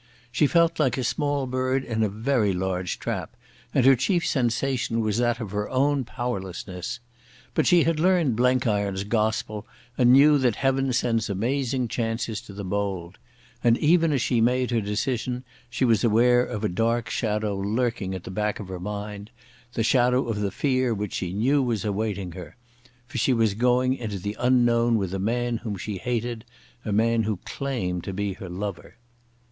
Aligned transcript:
She 0.31 0.47
felt 0.47 0.79
like 0.79 0.97
a 0.97 1.03
small 1.03 1.45
bird 1.45 1.83
in 1.83 2.01
a 2.01 2.09
very 2.09 2.53
large 2.53 2.97
trap, 2.97 3.35
and 3.71 3.85
her 3.85 3.95
chief 3.95 4.25
sensation 4.25 4.99
was 5.01 5.19
that 5.19 5.39
of 5.39 5.51
her 5.51 5.69
own 5.69 6.05
powerlessness. 6.05 6.99
But 7.53 7.67
she 7.67 7.83
had 7.83 7.99
learned 7.99 8.35
Blenkiron's 8.35 9.03
gospel 9.03 9.67
and 9.99 10.11
knew 10.13 10.39
that 10.39 10.55
Heaven 10.55 10.91
sends 10.91 11.29
amazing 11.29 11.87
chances 11.89 12.41
to 12.41 12.53
the 12.53 12.63
bold. 12.63 13.19
And, 13.63 13.77
even 13.77 14.11
as 14.11 14.23
she 14.23 14.41
made 14.41 14.71
her 14.71 14.81
decision, 14.81 15.43
she 15.69 15.85
was 15.85 16.03
aware 16.03 16.43
of 16.43 16.63
a 16.63 16.67
dark 16.67 17.07
shadow 17.11 17.55
lurking 17.55 18.15
at 18.15 18.23
the 18.23 18.31
back 18.31 18.59
of 18.59 18.69
her 18.69 18.79
mind, 18.79 19.29
the 19.73 19.83
shadow 19.83 20.27
of 20.27 20.39
the 20.39 20.49
fear 20.49 20.95
which 20.95 21.13
she 21.13 21.31
knew 21.31 21.61
was 21.61 21.85
awaiting 21.85 22.31
her. 22.31 22.55
For 23.05 23.19
she 23.19 23.33
was 23.33 23.53
going 23.53 23.93
into 23.93 24.17
the 24.17 24.35
unknown 24.39 24.97
with 24.97 25.13
a 25.13 25.19
man 25.19 25.57
whom 25.57 25.75
she 25.77 25.99
hated, 25.99 26.43
a 26.83 26.91
man 26.91 27.21
who 27.21 27.37
claimed 27.45 28.03
to 28.05 28.13
be 28.13 28.33
her 28.33 28.49
lover. 28.49 28.95